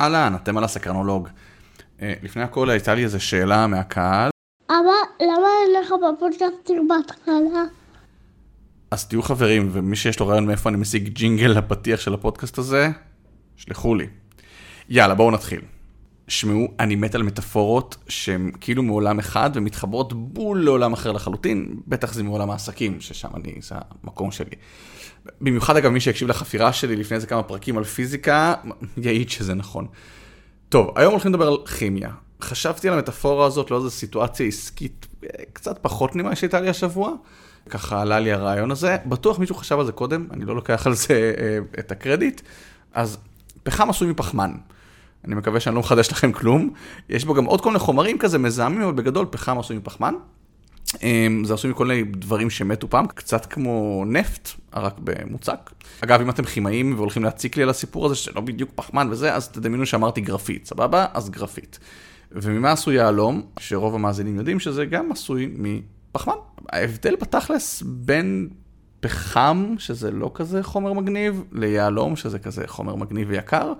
אהלן, 0.00 0.34
אתם 0.42 0.58
על 0.58 0.64
הסקרנולוג. 0.64 1.28
אה, 2.02 2.14
לפני 2.22 2.42
הכל 2.42 2.70
הייתה 2.70 2.94
לי 2.94 3.04
איזו 3.04 3.20
שאלה 3.20 3.66
מהקהל, 3.66 4.30
אבא, 4.70 5.24
למה 5.26 5.48
אין 5.62 5.82
לך 5.82 5.92
בפודקאסטים 5.92 6.88
בהתחלה? 6.88 7.62
אז 8.90 9.08
תהיו 9.08 9.22
חברים, 9.22 9.68
ומי 9.72 9.96
שיש 9.96 10.20
לו 10.20 10.26
רעיון 10.26 10.46
מאיפה 10.46 10.68
אני 10.68 10.76
משיג 10.76 11.08
ג'ינגל 11.08 11.46
לפתיח 11.46 12.00
של 12.00 12.14
הפודקאסט 12.14 12.58
הזה, 12.58 12.88
שלחו 13.56 13.94
לי. 13.94 14.06
יאללה, 14.88 15.14
בואו 15.14 15.30
נתחיל. 15.30 15.60
שמעו, 16.28 16.68
אני 16.80 16.96
מת 16.96 17.14
על 17.14 17.22
מטאפורות 17.22 17.96
שהן 18.08 18.50
כאילו 18.60 18.82
מעולם 18.82 19.18
אחד 19.18 19.50
ומתחברות 19.54 20.12
בול 20.12 20.64
לעולם 20.64 20.92
אחר 20.92 21.12
לחלוטין, 21.12 21.80
בטח 21.86 22.12
זה 22.12 22.22
מעולם 22.22 22.50
העסקים, 22.50 23.00
ששם 23.00 23.28
אני, 23.34 23.54
זה 23.60 23.74
המקום 24.04 24.30
שלי. 24.30 24.50
במיוחד 25.40 25.76
אגב, 25.76 25.90
מי 25.90 26.00
שיקשיב 26.00 26.28
לחפירה 26.28 26.72
שלי 26.72 26.96
לפני 26.96 27.14
איזה 27.14 27.26
כמה 27.26 27.42
פרקים 27.42 27.78
על 27.78 27.84
פיזיקה, 27.84 28.54
יעיד 28.96 29.30
שזה 29.30 29.54
נכון. 29.54 29.86
טוב, 30.68 30.92
היום 30.96 31.12
הולכים 31.12 31.32
לדבר 31.32 31.48
על 31.48 31.56
כימיה. 31.78 32.10
חשבתי 32.42 32.88
על 32.88 32.94
המטאפורה 32.94 33.46
הזאת 33.46 33.70
לאיזו 33.70 33.90
סיטואציה 33.90 34.46
עסקית 34.46 35.06
אה, 35.24 35.28
קצת 35.52 35.78
פחות 35.82 36.16
ממה 36.16 36.36
שהייתה 36.36 36.60
לי 36.60 36.68
השבוע. 36.68 37.12
ככה 37.68 38.02
עלה 38.02 38.20
לי 38.20 38.32
הרעיון 38.32 38.70
הזה. 38.70 38.96
בטוח 39.06 39.38
מישהו 39.38 39.54
חשב 39.54 39.78
על 39.78 39.86
זה 39.86 39.92
קודם, 39.92 40.26
אני 40.30 40.44
לא 40.44 40.54
לוקח 40.54 40.86
על 40.86 40.94
זה 40.94 41.34
אה, 41.38 41.58
את 41.78 41.92
הקרדיט. 41.92 42.40
אז 42.92 43.18
פחם 43.62 43.90
עשוי 43.90 44.10
מפחמן. 44.10 44.52
אני 45.24 45.34
מקווה 45.34 45.60
שאני 45.60 45.74
לא 45.74 45.80
מחדש 45.80 46.12
לכם 46.12 46.32
כלום. 46.32 46.70
יש 47.08 47.24
בו 47.24 47.34
גם 47.34 47.44
עוד 47.44 47.60
כל 47.60 47.68
מיני 47.68 47.78
חומרים 47.78 48.18
כזה 48.18 48.38
מזהמים, 48.38 48.82
אבל 48.82 48.92
בגדול 48.92 49.26
פחם 49.30 49.58
עשוי 49.58 49.76
מפחמן. 49.76 50.14
אמ, 51.02 51.42
זה 51.44 51.54
עשוי 51.54 51.70
מכל 51.70 51.86
מיני 51.86 52.04
דברים 52.04 52.50
שמתו 52.50 52.90
פעם, 52.90 53.06
קצת 53.06 53.46
כמו 53.46 54.04
נפט, 54.06 54.48
רק 54.74 54.94
במוצק. 55.04 55.70
אגב, 56.00 56.20
אם 56.20 56.30
אתם 56.30 56.44
כימאים 56.44 56.94
והולכים 56.96 57.24
להציק 57.24 57.56
לי 57.56 57.62
על 57.62 57.70
הסיפור 57.70 58.06
הזה, 58.06 58.14
שלא 58.14 58.40
בדיוק 58.40 58.70
פחמן 58.74 59.08
וזה, 59.10 59.34
אז 59.34 59.48
תדמיינו 59.48 59.86
שאמרתי 59.86 60.20
גרפית, 60.20 60.66
סבבה? 60.66 61.06
אז 61.14 61.30
גרפית. 61.30 61.78
וממה 62.32 62.72
עשוי 62.72 62.94
יהלום? 62.94 63.42
שרוב 63.58 63.94
המאזינים 63.94 64.36
יודעים 64.36 64.60
שזה 64.60 64.84
גם 64.84 65.12
עשוי 65.12 65.48
מפחמן. 65.56 66.34
ההבדל 66.72 67.16
בתכלס 67.20 67.82
בין 67.86 68.48
פחם, 69.00 69.74
שזה 69.78 70.10
לא 70.10 70.30
כזה 70.34 70.62
חומר 70.62 70.92
מגניב, 70.92 71.44
ליהלום, 71.52 72.16
שזה 72.16 72.38
כזה 72.38 72.62
חומר 72.66 72.94
מגניב 72.94 73.28
ויקר, 73.30 73.72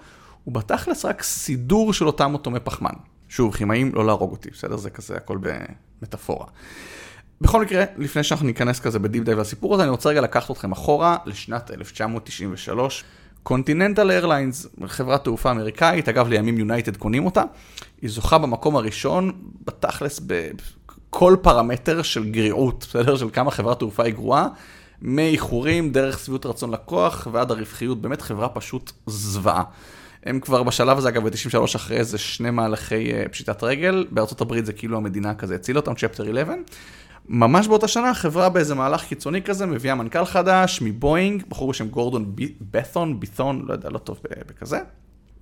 הוא 0.48 0.54
בתכלס 0.54 1.04
רק 1.04 1.22
סידור 1.22 1.92
של 1.92 2.06
אותם 2.06 2.34
אטומי 2.34 2.60
פחמן. 2.60 2.90
שוב, 3.28 3.54
כימאים, 3.54 3.92
לא 3.94 4.06
להרוג 4.06 4.30
אותי, 4.30 4.50
בסדר? 4.50 4.76
זה 4.76 4.90
כזה 4.90 5.16
הכל 5.16 5.38
במטאפורה. 5.40 6.46
בכל 7.40 7.62
מקרה, 7.62 7.84
לפני 7.96 8.22
שאנחנו 8.22 8.46
ניכנס 8.46 8.80
כזה 8.80 8.98
ב 8.98 9.03
deep 9.03 9.24
dive 9.24 9.38
לסיפור 9.38 9.74
הזה, 9.74 9.82
אני 9.82 9.90
רוצה 9.90 10.08
רגע 10.08 10.20
לקחת 10.20 10.50
אתכם 10.50 10.72
אחורה 10.72 11.16
לשנת 11.26 11.70
1993. 11.70 13.04
Continental 13.42 14.10
Airlines, 14.10 14.66
חברת 14.86 15.24
תעופה 15.24 15.50
אמריקאית, 15.50 16.08
אגב 16.08 16.28
לימים 16.28 16.58
United 16.58 16.96
קונים 16.96 17.26
אותה, 17.26 17.42
היא 18.02 18.10
זוכה 18.10 18.38
במקום 18.38 18.76
הראשון, 18.76 19.32
בתכלס 19.64 20.20
בכל 20.20 21.36
פרמטר 21.42 22.02
של 22.02 22.30
גריעות, 22.30 22.86
בסדר? 22.88 23.16
של 23.16 23.30
כמה 23.32 23.50
חברת 23.50 23.78
תעופה 23.78 24.04
היא 24.04 24.14
גרועה, 24.14 24.46
מאיחורים, 25.02 25.92
דרך 25.92 26.18
שביעות 26.18 26.46
רצון 26.46 26.70
לקוח 26.70 27.28
ועד 27.32 27.50
הרווחיות, 27.50 28.00
באמת 28.00 28.22
חברה 28.22 28.48
פשוט 28.48 28.92
זוועה. 29.06 29.62
הם 30.24 30.40
כבר 30.40 30.62
בשלב 30.62 30.98
הזה, 30.98 31.08
אגב, 31.08 31.28
ב-93 31.28 31.76
אחרי 31.76 31.96
איזה 31.96 32.18
שני 32.18 32.50
מהלכי 32.50 33.10
uh, 33.10 33.28
פשיטת 33.28 33.62
רגל, 33.62 34.06
בארצות 34.10 34.40
הברית 34.40 34.66
זה 34.66 34.72
כאילו 34.72 34.96
המדינה 34.96 35.34
כזה 35.34 35.54
הצילה 35.54 35.80
אותם, 35.80 35.94
צ'פטר 35.94 36.24
11. 36.24 36.54
ממש 37.28 37.68
באותה 37.68 37.88
שנה, 37.88 38.14
חברה 38.14 38.48
באיזה 38.48 38.74
מהלך 38.74 39.04
קיצוני 39.04 39.42
כזה, 39.42 39.66
מביאה 39.66 39.94
מנכ"ל 39.94 40.24
חדש 40.24 40.82
מבואינג, 40.82 41.42
בחור 41.48 41.70
בשם 41.70 41.88
גורדון 41.88 42.32
בת'ון, 42.60 43.20
בית'ון, 43.20 43.64
לא 43.66 43.72
יודע, 43.72 43.88
לא 43.90 43.98
טוב 43.98 44.20
בכזה. 44.48 44.78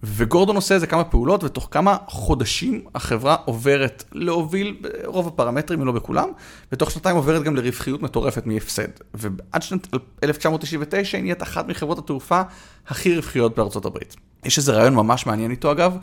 וגורדון 0.03 0.57
עושה 0.57 0.75
איזה 0.75 0.87
כמה 0.87 1.05
פעולות, 1.05 1.45
ותוך 1.45 1.69
כמה 1.71 1.97
חודשים 2.07 2.85
החברה 2.95 3.37
עוברת 3.45 4.05
להוביל 4.13 4.77
ברוב 4.81 5.27
הפרמטרים, 5.27 5.81
אם 5.81 5.87
לא 5.87 5.93
בכולם, 5.93 6.29
ותוך 6.73 6.91
שנתיים 6.91 7.17
עוברת 7.17 7.43
גם 7.43 7.57
לרווחיות 7.57 8.03
מטורפת 8.03 8.47
מהפסד. 8.47 8.89
ועד 9.15 9.62
שנת 9.62 9.87
1999 10.25 11.17
היא 11.17 11.23
נהיית 11.23 11.43
אחת 11.43 11.69
מחברות 11.69 11.99
התעופה 11.99 12.43
הכי 12.87 13.17
רווחיות 13.17 13.56
בארצות 13.56 13.84
הברית. 13.84 14.17
יש 14.47 14.59
איזה 14.59 14.73
רעיון 14.73 14.95
ממש 14.95 15.27
מעניין 15.27 15.51
איתו 15.51 15.73
אגב, 15.73 15.97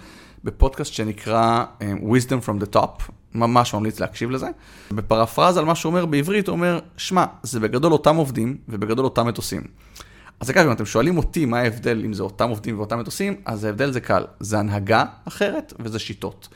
בפודקאסט 0.43 0.93
שנקרא 0.93 1.65
um, 1.79 2.03
Wisdom 2.03 2.47
from 2.47 2.63
the 2.63 2.75
Top, 2.75 3.11
ממש 3.35 3.73
ממליץ 3.73 3.99
להקשיב 3.99 4.29
לזה. 4.29 4.47
בפרפרז 4.91 5.57
על 5.57 5.65
מה 5.65 5.75
שהוא 5.75 5.89
אומר 5.89 6.05
בעברית, 6.05 6.47
הוא 6.47 6.53
אומר, 6.53 6.79
שמע, 6.97 7.25
זה 7.43 7.59
בגדול 7.59 7.93
אותם 7.93 8.15
עובדים 8.15 8.57
ובגדול 8.69 9.05
אותם 9.05 9.27
מטוסים. 9.27 9.61
אז 10.39 10.49
אגב, 10.49 10.65
אם 10.65 10.71
אתם 10.71 10.85
שואלים 10.85 11.17
אותי 11.17 11.45
מה 11.45 11.59
ההבדל 11.59 12.01
אם 12.05 12.13
זה 12.13 12.23
אותם 12.23 12.49
עובדים 12.49 12.77
ואותם 12.77 12.99
מטוסים, 12.99 13.35
אז 13.45 13.63
ההבדל 13.63 13.91
זה 13.91 14.01
קל, 14.01 14.23
זה 14.39 14.59
הנהגה 14.59 15.05
אחרת 15.27 15.73
וזה 15.79 15.99
שיטות. 15.99 16.47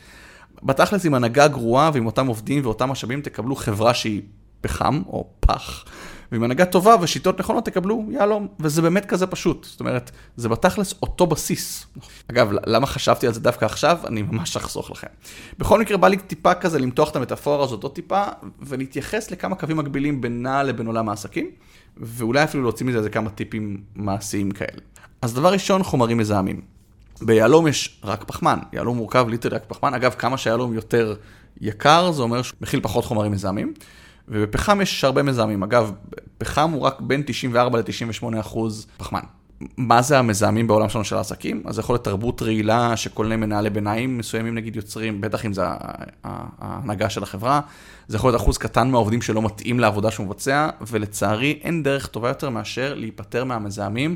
בתכלס 0.63 1.05
עם 1.05 1.13
הנהגה 1.13 1.47
גרועה 1.47 1.89
ועם 1.93 2.05
אותם 2.05 2.27
עובדים 2.27 2.65
ואותם 2.65 2.89
משאבים 2.89 3.21
תקבלו 3.21 3.55
חברה 3.55 3.93
שהיא 3.93 4.21
פחם 4.61 5.01
או 5.07 5.27
פח. 5.39 5.85
ועם 6.31 6.43
הנהגה 6.43 6.65
טובה 6.65 6.95
ושיטות 7.01 7.39
נכונות 7.39 7.65
תקבלו 7.65 8.05
יהלום, 8.11 8.47
וזה 8.59 8.81
באמת 8.81 9.05
כזה 9.05 9.27
פשוט. 9.27 9.63
זאת 9.69 9.79
אומרת, 9.79 10.11
זה 10.37 10.49
בתכלס 10.49 10.93
אותו 11.01 11.27
בסיס. 11.27 11.87
אגב, 12.31 12.51
למה 12.65 12.87
חשבתי 12.87 13.27
על 13.27 13.33
זה 13.33 13.39
דווקא 13.39 13.65
עכשיו? 13.65 13.97
אני 14.07 14.21
ממש 14.21 14.57
אחסוך 14.57 14.91
לכם. 14.91 15.07
בכל 15.59 15.79
מקרה, 15.79 15.97
בא 15.97 16.07
לי 16.07 16.17
טיפה 16.17 16.53
כזה 16.53 16.79
למתוח 16.79 17.09
את 17.09 17.15
המטאפורה 17.15 17.63
הזאת 17.63 17.83
עוד 17.83 17.95
טיפה, 17.95 18.23
ולהתייחס 18.59 19.31
לכמה 19.31 19.55
קווים 19.55 19.77
מקבילים 19.77 20.21
בינה 20.21 20.63
לבין 20.63 20.87
עולם 20.87 21.09
העסקים, 21.09 21.49
ואולי 21.97 22.43
אפילו 22.43 22.63
להוציא 22.63 22.85
מזה 22.85 22.97
איזה 22.97 23.09
כמה 23.09 23.29
טיפים 23.29 23.81
מעשיים 23.95 24.51
כאלה. 24.51 24.81
אז 25.21 25.33
דבר 25.33 25.53
ראשון, 25.53 25.83
חומרים 25.83 26.17
מזהמים. 26.17 26.61
ביהלום 27.21 27.67
יש 27.67 28.01
רק 28.03 28.23
פחמן, 28.23 28.59
יהלום 28.73 28.97
מורכב 28.97 29.27
ליטר 29.29 29.49
רק 29.55 29.63
פחמן, 29.67 29.93
אגב 29.93 30.15
כמה 30.17 30.37
שיהלום 30.37 30.73
יותר 30.73 31.15
יקר 31.61 32.11
זה 32.11 32.21
אומר 32.21 32.41
שהוא 32.41 32.57
מכיל 32.61 32.79
פחות 32.83 33.05
חומרים 33.05 33.31
מזהמים, 33.31 33.73
ובפחם 34.27 34.81
יש 34.81 35.03
הרבה 35.03 35.23
מזהמים. 35.23 35.63
אגב, 35.63 35.91
פחם 36.37 36.71
הוא 36.71 36.81
רק 36.81 37.01
בין 37.01 37.23
94 37.25 37.79
ל-98 37.79 38.39
אחוז 38.39 38.87
פחמן. 38.97 39.19
מה 39.77 40.01
זה 40.01 40.19
המזהמים 40.19 40.67
בעולם 40.67 40.89
שלנו 40.89 41.05
של 41.05 41.17
העסקים? 41.17 41.63
אז 41.65 41.75
זה 41.75 41.81
יכול 41.81 41.93
להיות 41.93 42.05
תרבות 42.05 42.41
רעילה 42.41 42.97
שכל 42.97 43.23
מיני 43.23 43.35
מנהלי 43.35 43.69
ביניים 43.69 44.17
מסוימים 44.17 44.55
נגיד 44.55 44.75
יוצרים, 44.75 45.21
בטח 45.21 45.45
אם 45.45 45.53
זה 45.53 45.61
ההנהגה 46.23 47.09
של 47.09 47.23
החברה. 47.23 47.61
זה 48.07 48.17
יכול 48.17 48.29
להיות 48.29 48.41
אחוז 48.41 48.57
קטן 48.57 48.91
מהעובדים 48.91 49.21
שלא 49.21 49.41
מתאים 49.41 49.79
לעבודה 49.79 50.11
שהוא 50.11 50.25
מבצע, 50.25 50.69
ולצערי 50.87 51.59
אין 51.63 51.83
דרך 51.83 52.07
טובה 52.07 52.27
יותר 52.27 52.49
מאשר 52.49 52.93
להיפטר 52.93 53.43
מהמזהמים 53.43 54.15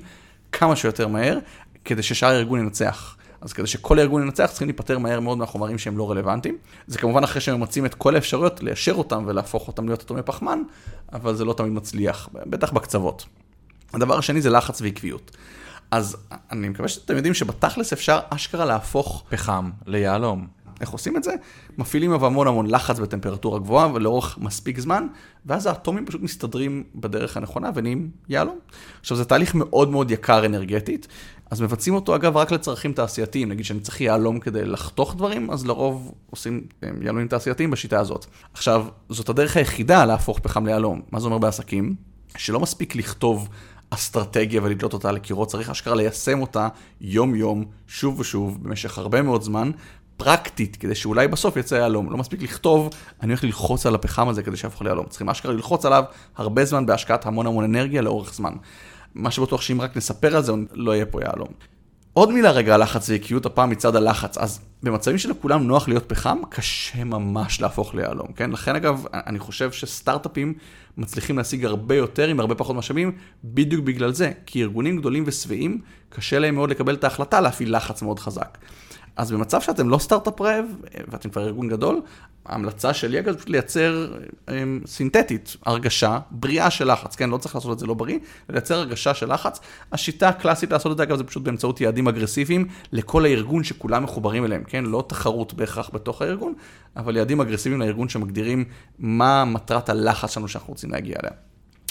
כמה 0.52 0.76
שיותר 0.76 1.08
מהר, 1.08 1.38
כדי 1.86 2.04
ששאר 2.04 2.30
הארגון 2.30 2.60
ינצח. 2.60 3.16
אז 3.41 3.53
כדי 3.53 3.68
שכל 3.68 4.00
הארגון 4.00 4.22
ינצח 4.22 4.46
צריכים 4.46 4.68
להיפטר 4.68 5.00
מהר 5.00 5.19
מאוד 5.19 5.38
מהחומרים 5.38 5.78
שהם 5.78 5.97
לא 5.97 6.12
רלוונטיים. 6.12 6.57
זה 6.88 6.97
כמובן 6.97 7.24
אחרי 7.24 7.41
שהם 7.41 7.59
מוצאים 7.59 7.85
את 7.85 7.94
כל 7.94 8.16
האפשרויות 8.16 8.63
ליישר 8.63 8.94
אותם 8.94 9.24
ולהפוך 9.28 9.68
אותם 9.68 9.85
להיות 9.85 10.02
אטומי 10.02 10.22
פחמן, 10.22 10.62
אבל 11.13 11.35
זה 11.35 11.46
לא 11.46 11.53
תמיד 11.53 11.72
מצליח, 11.72 12.30
בטח 12.34 12.72
בקצוות. 12.72 13.25
הדבר 13.94 14.18
השני 14.18 14.41
זה 14.41 14.50
לחץ 14.50 14.81
ועקביות. 14.81 15.31
אז 15.91 16.18
אני 16.51 16.69
מקווה 16.69 16.88
שאתם 16.88 17.16
יודעים 17.16 17.34
שבתכלס 17.34 17.94
אפשר 17.94 18.19
אשכרה 18.30 18.66
להפוך 18.66 19.24
פחם 19.30 19.69
ליהלום. 19.85 20.47
איך 20.81 20.90
עושים 20.90 21.18
את 21.18 21.24
זה? 21.24 21.36
מפעילים 21.78 22.12
אבל 22.12 22.28
המון 22.28 22.47
המון 22.47 22.68
לחץ 22.68 23.00
בטמפרטורה 23.00 23.59
גבוהה 23.59 23.94
ולאורך 23.94 24.38
מספיק 24.38 24.80
זמן, 24.80 25.08
ואז 25.46 25.66
האטומים 25.66 26.06
פשוט 26.06 26.22
מסתדרים 26.22 26.84
בדרך 26.96 27.38
הנכונה 27.38 27.69
ונהיים 27.75 28.09
יהלום. 28.30 28.59
עכשיו 29.00 29.18
זה 29.18 29.25
תהליך 29.25 29.56
מאוד 29.56 29.90
מאוד 29.90 30.12
יקר 30.12 30.46
אנרגטית, 30.46 31.08
אז 31.52 31.62
מבצעים 31.62 31.96
אותו 31.96 32.16
אגב 32.16 32.38
רק 32.38 32.52
לצרכים 32.52 32.94
תעשייתיים, 32.94 33.50
נגיד 33.50 33.66
שאני 33.66 33.80
צריך 33.80 34.02
יהלום 34.02 34.40
כדי 34.40 34.66
לחתוך 34.66 35.16
דברים, 35.16 35.52
אז 35.52 35.66
לרוב 35.66 36.12
עושים 36.30 36.62
יהלומים 37.02 37.28
תעשייתיים 37.28 37.72
בשיטה 37.72 38.00
הזאת. 38.00 38.25
עכשיו, 38.53 38.86
זאת 39.09 39.30
הדרך 39.30 39.58
היחידה 39.58 40.06
להפוך 40.06 40.40
פחם 40.40 40.66
ליהלום. 40.66 41.02
מה 41.12 41.19
זה 41.19 41.25
אומר 41.25 41.38
בעסקים? 41.38 41.96
שלא 42.38 42.59
מספיק 42.59 42.96
לכתוב 42.96 43.50
אסטרטגיה 43.90 44.62
ולתלות 44.63 44.94
אותה 44.94 45.12
לקירות, 45.12 45.48
צריך 45.48 45.69
אשכרה 45.69 45.96
ליישם 45.96 46.42
אותה 46.42 46.68
יום-יום, 47.02 47.66
שוב 47.88 48.19
ושוב, 48.19 48.63
במשך 48.63 48.98
הרבה 48.98 49.22
מאוד 49.22 49.42
זמן, 49.42 49.72
פרקטית, 50.23 50.75
כדי 50.75 50.95
שאולי 50.95 51.27
בסוף 51.27 51.57
יצא 51.57 51.75
יהלום. 51.75 52.12
לא 52.12 52.18
מספיק 52.18 52.41
לכתוב, 52.41 52.89
אני 53.21 53.31
הולך 53.31 53.44
ללחוץ 53.44 53.85
על 53.85 53.95
הפחם 53.95 54.27
הזה 54.27 54.44
כדי 54.44 54.57
שיהפוך 54.57 54.81
ליהלום. 54.81 55.06
צריכים 55.09 55.29
אשכרה 55.29 55.53
ללחוץ 55.53 55.85
עליו 55.85 56.03
הרבה 56.38 56.65
זמן 56.65 56.85
בהשקעת 56.85 57.25
המון 57.25 57.47
המון 57.47 57.63
אנרגיה 57.63 58.01
לאורך 58.01 58.33
זמן. 58.33 58.53
מה 59.15 59.31
שבטוח 59.31 59.62
שאם 59.62 59.81
רק 59.81 59.97
נספר 59.97 60.35
על 60.35 60.44
זה, 60.44 60.51
לא 60.73 60.95
יהיה 60.95 61.06
פה 61.06 61.21
יהלום. 61.21 61.47
עוד 62.13 62.31
מילה 62.31 62.51
רגע 62.51 62.75
על 62.75 62.81
לחץ 62.81 63.09
ועקביות, 63.09 63.45
הפעם 63.45 63.69
מצד 63.69 63.95
הלחץ. 63.95 64.38
אז 64.38 64.59
במצבים 64.83 65.18
שלכולם 65.18 65.63
נוח 65.63 65.88
להיות 65.88 66.09
פחם, 66.09 66.38
קשה 66.50 67.03
ממש 67.03 67.62
להפוך 67.62 67.95
ליהלום, 67.95 68.27
כן? 68.35 68.51
לכן 68.51 68.75
אגב, 68.75 69.06
אני 69.13 69.39
חושב 69.39 69.71
שסטארט-אפים 69.71 70.53
מצליחים 71.01 71.38
להשיג 71.38 71.65
הרבה 71.65 71.95
יותר 71.95 72.27
עם 72.27 72.39
הרבה 72.39 72.56
פחות 72.56 72.75
משאבים, 72.75 73.12
בדיוק 73.44 73.86
בגלל 73.86 74.13
זה. 74.13 74.31
כי 74.45 74.62
ארגונים 74.62 74.98
גדולים 74.98 75.24
ושבעים, 75.27 75.81
קשה 76.09 76.39
להם 76.39 76.56
מאוד 76.56 76.69
לקבל 76.69 76.94
את 76.94 77.03
ההחלטה 77.03 77.42
להפעיל 77.42 77.75
לחץ 77.75 78.01
מאוד 78.01 78.19
חזק. 78.19 78.57
אז 79.15 79.31
במצב 79.31 79.62
שאתם 79.62 79.89
לא 79.89 79.98
סטארט-אפ 79.98 80.42
רעב, 80.42 80.65
ואתם 81.07 81.30
כבר 81.30 81.45
ארגון 81.45 81.69
גדול, 81.69 82.01
ההמלצה 82.45 82.94
שלי 82.94 83.19
אגב, 83.19 83.36
פשוט 83.36 83.50
לייצר 83.50 84.13
הם, 84.48 84.81
סינתטית, 84.86 85.56
הרגשה 85.65 86.19
בריאה 86.31 86.69
של 86.69 86.92
לחץ, 86.92 87.15
כן? 87.15 87.30
לא 87.30 87.38
צריך 87.38 87.56
לעשות 87.56 87.74
את 87.74 87.80
זה 87.80 87.86
לא 87.86 87.94
בריא, 87.94 88.19
לייצר 88.50 88.75
הרגשה 88.75 89.13
של 89.13 89.33
לחץ. 89.33 89.59
השיטה 89.92 90.30
הקלאסית 90.30 90.71
לעשות 90.71 90.92
את 90.92 90.97
זה, 90.97 91.04
אגב, 91.04 91.18
זה 91.18 91.24
פשוט 91.24 91.44
באמצעות 91.44 91.81
יעדים 91.81 92.07
אגרסיביים 92.07 92.68
לכל 92.92 93.25
הארגון 93.25 93.63
שכולם 93.63 94.04
מחוברים 94.04 94.45
אליהם, 94.45 94.63
כן? 94.63 94.86
לא 94.86 95.04
תחרות 95.07 95.54
בהכרח 95.54 95.89
בתוך 95.94 96.21
הארגון, 96.21 96.54
אבל 96.97 97.18
יעדים 97.18 97.42
אגרסיביים 97.42 97.81
לארגון 97.81 98.09
שמגדירים 98.09 98.65
מה 99.00 99.45
מטרת 99.45 99.89
הלחץ 99.89 100.33
שלנו 100.33 100.47
שאנחנו 100.47 100.71
רוצים 100.71 100.91
להגיע 100.92 101.16
אליה. 101.24 101.32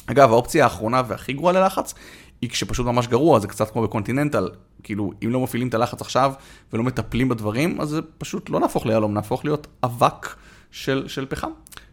אגב, 0.06 0.30
האופציה 0.30 0.64
האחרונה 0.64 1.02
והכי 1.06 1.32
גרועה 1.32 1.52
ללחץ, 1.52 1.94
היא 2.42 2.50
כשפשוט 2.50 2.86
ממש 2.86 3.06
גרוע, 3.06 3.38
זה 3.38 3.48
קצת 3.48 3.70
כמו 3.70 3.82
בקונטיננטל, 3.82 4.48
כאילו, 4.82 5.12
אם 5.24 5.30
לא 5.30 5.40
מפעילים 5.40 5.68
את 5.68 5.74
הלחץ 5.74 6.00
עכשיו 6.00 6.32
ולא 6.72 6.82
מטפלים 6.82 7.28
בדברים, 7.28 7.80
אז 7.80 7.88
זה 7.88 8.00
פשוט 8.18 8.50
לא 8.50 8.60
נהפוך 8.60 8.86
ליהלום, 8.86 9.14
נהפוך 9.14 9.44
להיות 9.44 9.66
אבק 9.84 10.34
של, 10.70 11.04
של 11.08 11.26
פחם, 11.26 11.50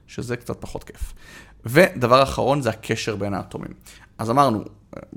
שזה 0.07 0.37
קצת 0.37 0.61
פחות 0.61 0.83
כיף. 0.83 1.13
ודבר 1.65 2.23
אחרון 2.23 2.61
זה 2.61 2.69
הקשר 2.69 3.15
בין 3.15 3.33
האטומים. 3.33 3.71
אז 4.17 4.29
אמרנו, 4.29 4.63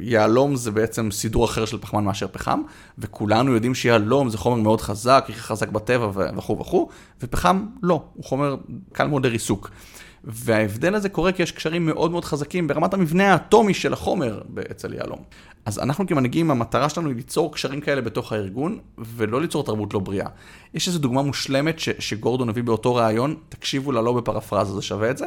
יהלום 0.01 0.57
זה 0.57 0.71
בעצם 0.71 1.11
סידור 1.11 1.45
אחר 1.45 1.65
של 1.65 1.79
פחמן 1.79 2.05
מאשר 2.05 2.27
פחם, 2.33 2.63
וכולנו 2.99 3.55
יודעים 3.55 3.75
שיהלום 3.75 4.29
זה 4.29 4.39
חומר 4.39 4.57
מאוד 4.57 4.81
חזק, 4.81 5.25
הכי 5.29 5.41
חזק 5.41 5.69
בטבע 5.69 6.11
וכו' 6.37 6.59
וכו', 6.59 6.89
ופחם 7.23 7.67
לא, 7.83 8.05
הוא 8.15 8.25
חומר 8.25 8.57
קל 8.93 9.07
מאוד 9.07 9.27
לריסוק. 9.27 9.71
וההבדל 10.25 10.94
הזה 10.94 11.08
קורה 11.08 11.32
כי 11.32 11.43
יש 11.43 11.52
קשרים 11.52 11.87
מאוד 11.87 12.11
מאוד 12.11 12.25
חזקים 12.25 12.67
ברמת 12.67 12.94
המבנה 12.94 13.32
האטומי 13.32 13.75
של 13.75 13.93
החומר 13.93 14.40
אצל 14.70 14.94
יהלום. 14.94 15.19
אז 15.64 15.78
אנחנו 15.78 16.06
כמנהיגים, 16.06 16.50
המטרה 16.50 16.88
שלנו 16.88 17.08
היא 17.08 17.17
ליצור 17.17 17.52
קשרים 17.55 17.81
כאלה 17.81 18.00
בתוך 18.00 18.32
הארגון, 18.32 18.78
ולא 18.99 19.40
ליצור 19.40 19.64
תרבות 19.64 19.94
לא 19.94 20.00
בריאה. 20.00 20.26
יש 20.75 20.88
איזו 20.88 20.99
דוגמה 20.99 21.22
מושלמת 21.22 21.78
ש- 21.78 21.88
שגורדון 21.99 22.49
הביא 22.49 22.62
באותו 22.62 22.94
ראיון, 22.94 23.34
תקשיבו 23.49 23.93
לה 23.93 24.02
לא 24.02 24.12
בפרפרזה, 24.12 24.75
זה 24.75 24.82
שווה 24.82 25.11
את 25.11 25.19
זה. 25.19 25.26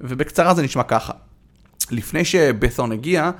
ובקצרה 0.00 0.54
זה 0.54 0.62
נשמע 0.62 0.82
ככה. 0.82 1.12
לפני 1.90 2.24
שבת'יון 2.24 2.92
הגיע, 2.92 3.30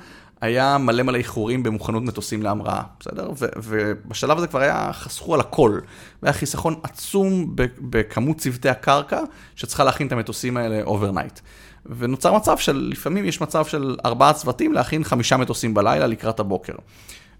היה 0.41 0.77
מלא 0.77 1.03
מלא 1.03 1.17
איחורים 1.17 1.63
במוכנות 1.63 2.03
מטוסים 2.03 2.43
להמראה, 2.43 2.81
בסדר? 2.99 3.31
ו- 3.37 3.45
ובשלב 3.57 4.37
הזה 4.37 4.47
כבר 4.47 4.59
היה, 4.59 4.89
חסכו 4.93 5.33
על 5.33 5.39
הכל. 5.39 5.79
והיה 6.23 6.33
חיסכון 6.33 6.75
עצום 6.83 7.55
בכמות 7.79 8.37
צוותי 8.37 8.69
הקרקע 8.69 9.21
שצריכה 9.55 9.83
להכין 9.83 10.07
את 10.07 10.11
המטוסים 10.11 10.57
האלה 10.57 10.81
overnight. 10.83 11.39
ונוצר 11.85 12.33
מצב 12.33 12.57
של, 12.57 12.89
לפעמים 12.91 13.25
יש 13.25 13.41
מצב 13.41 13.65
של 13.65 13.95
ארבעה 14.05 14.33
צוותים 14.33 14.73
להכין 14.73 15.03
חמישה 15.03 15.37
מטוסים 15.37 15.73
בלילה 15.73 16.07
לקראת 16.07 16.39
הבוקר. 16.39 16.73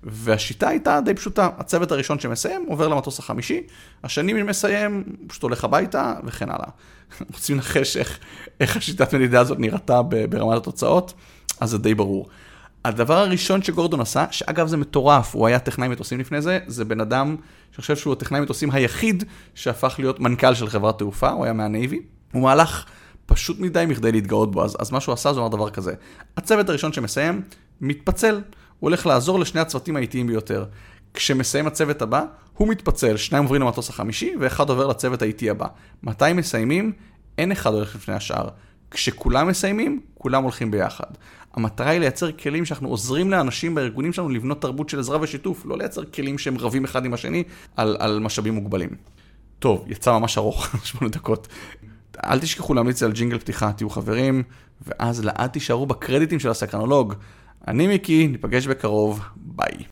והשיטה 0.04 0.68
הייתה 0.68 1.00
די 1.06 1.14
פשוטה, 1.14 1.50
הצוות 1.58 1.92
הראשון 1.92 2.20
שמסיים 2.20 2.66
עובר 2.68 2.88
למטוס 2.88 3.20
החמישי, 3.20 3.64
השני 4.04 4.32
שמסיים 4.40 5.04
פשוט 5.28 5.44
הולך 5.44 5.64
הביתה 5.64 6.14
וכן 6.24 6.50
הלאה. 6.50 6.68
רוצים 7.34 7.56
לנחש 7.56 7.98
איך, 7.98 8.20
איך 8.60 8.78
השיטת 8.78 9.14
מדידה 9.14 9.40
הזאת 9.40 9.60
נראתה 9.60 10.02
ברמת 10.02 10.58
התוצאות? 10.58 11.14
אז 11.60 11.70
זה 11.70 11.78
די 11.78 11.96
ברור. 11.96 12.30
הדבר 12.86 13.18
הראשון 13.18 13.62
שגורדון 13.62 14.02
עשה, 14.02 14.26
שאגב 14.32 14.68
זה 14.68 14.78
מטורף, 14.78 15.36
הוא 15.36 15.48
היה 15.48 15.60
טכנאי 15.60 15.88
מטוסים 15.88 16.20
לפני 16.20 16.42
זה, 16.42 16.60
זה 16.68 16.86
בן 16.86 17.02
אדם 17.02 17.36
שאני 17.72 17.82
חושב 17.82 17.96
שהוא 17.96 18.14
הטכנאי 18.14 18.40
מטוסים 18.40 18.72
היחיד 18.72 19.24
שהפך 19.56 19.96
להיות 20.00 20.20
מנכ"ל 20.20 20.54
של 20.54 20.70
חברת 20.70 20.98
תעופה, 20.98 21.30
הוא 21.30 21.44
היה 21.44 21.54
מהנייבי. 21.54 22.00
הוא 22.34 22.44
מהלך 22.44 22.86
פשוט 23.26 23.60
מדי 23.60 23.86
מכדי 23.88 24.12
להתגאות 24.12 24.52
בו, 24.52 24.64
אז, 24.64 24.78
אז 24.80 24.92
מה 24.92 25.00
שהוא 25.00 25.14
עשה 25.14 25.34
זה 25.34 25.40
אומר 25.40 25.52
דבר 25.52 25.70
כזה. 25.70 25.94
הצוות 26.38 26.70
הראשון 26.70 26.94
שמסיים, 26.94 27.42
מתפצל, 27.82 28.36
הוא 28.36 28.42
הולך 28.80 29.06
לעזור 29.06 29.40
לשני 29.40 29.62
הצוותים 29.62 29.96
האיטיים 29.96 30.28
ביותר. 30.28 30.66
כשמסיים 31.14 31.68
הצוות 31.68 32.02
הבא, 32.02 32.24
הוא 32.58 32.68
מתפצל, 32.68 33.18
שניים 33.18 33.44
עוברים 33.44 33.62
למטוס 33.62 33.90
החמישי, 33.90 34.34
ואחד 34.40 34.70
עובר 34.70 34.88
לצוות 34.88 35.22
האיטי 35.22 35.50
הבא. 35.50 35.68
מתי 36.04 36.34
מסיימים? 36.34 36.92
אין 37.38 37.52
אחד 37.52 37.74
הולך 37.74 37.96
לפני 37.96 38.14
השאר. 38.14 38.48
כשכולם 38.92 39.48
מסיימים, 39.48 40.02
כולם 40.14 40.44
הולכים 40.44 40.72
ביחד. 40.72 41.06
המטרה 41.54 41.90
היא 41.90 42.00
לייצר 42.00 42.32
כלים 42.32 42.66
שאנחנו 42.66 42.90
עוזרים 42.90 43.32
לאנשים 43.32 43.76
בארגונים 43.76 44.14
שלנו 44.14 44.30
לבנות 44.30 44.62
תרבות 44.62 44.90
של 44.90 45.00
עזרה 45.00 45.22
ושיתוף, 45.22 45.66
לא 45.66 45.78
לייצר 45.78 46.06
כלים 46.06 46.38
שהם 46.38 46.58
רבים 46.58 46.84
אחד 46.84 47.06
עם 47.06 47.14
השני 47.14 47.44
על, 47.76 47.98
על 48.00 48.20
משאבים 48.20 48.54
מוגבלים. 48.54 48.90
טוב, 49.60 49.86
יצא 49.88 50.12
ממש 50.12 50.38
ארוך, 50.38 50.68
שמונה 50.88 51.12
דקות. 51.12 51.48
אל 52.24 52.40
תשכחו 52.40 52.74
להמליץ 52.74 53.04
על 53.04 53.12
ג'ינגל 53.12 53.40
פתיחה, 53.40 53.72
תהיו 53.74 53.90
חברים, 53.90 54.44
ואז 54.82 55.26
לעד 55.26 55.50
תישארו 55.50 55.86
בקרדיטים 55.86 56.40
של 56.40 56.50
הסקרנולוג. 56.50 57.14
אני 57.68 57.88
מיקי, 57.88 58.28
ניפגש 58.28 58.68
בקרוב, 58.68 59.20
ביי. 59.36 59.86